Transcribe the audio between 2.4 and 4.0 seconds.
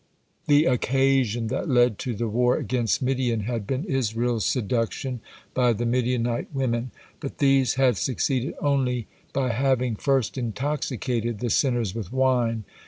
against Midian had been